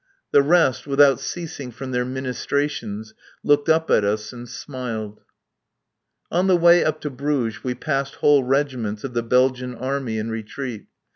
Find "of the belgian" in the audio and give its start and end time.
9.03-9.75